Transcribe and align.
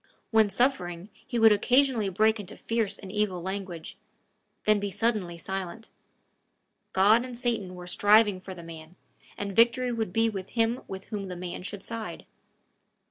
When 0.31 0.49
suffering, 0.49 1.09
he 1.13 1.37
would 1.37 1.51
occasionally 1.51 2.09
break 2.09 2.39
into 2.39 2.57
fierce 2.57 2.97
and 2.97 3.11
evil 3.11 3.39
language, 3.39 3.99
then 4.65 4.79
be 4.79 4.89
suddenly 4.89 5.37
silent. 5.37 5.91
God 6.91 7.23
and 7.23 7.37
Satan 7.37 7.75
were 7.75 7.85
striving 7.85 8.41
for 8.41 8.55
the 8.55 8.63
man, 8.63 8.95
and 9.37 9.55
victory 9.55 9.91
would 9.91 10.11
be 10.11 10.27
with 10.27 10.49
him 10.51 10.81
with 10.87 11.09
whom 11.09 11.27
the 11.27 11.35
man 11.35 11.61
should 11.61 11.83
side. 11.83 12.25